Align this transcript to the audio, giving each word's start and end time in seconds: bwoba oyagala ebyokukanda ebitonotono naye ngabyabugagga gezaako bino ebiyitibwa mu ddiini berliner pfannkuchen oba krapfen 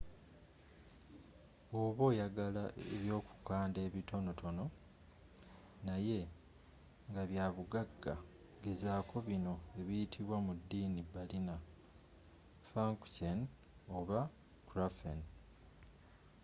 bwoba 1.69 2.01
oyagala 2.11 2.63
ebyokukanda 2.95 3.79
ebitonotono 3.87 4.65
naye 5.87 6.19
ngabyabugagga 7.11 8.15
gezaako 8.63 9.15
bino 9.27 9.53
ebiyitibwa 9.79 10.37
mu 10.45 10.53
ddiini 10.59 11.01
berliner 11.11 11.61
pfannkuchen 12.65 13.39
oba 13.97 14.19
krapfen 14.67 15.19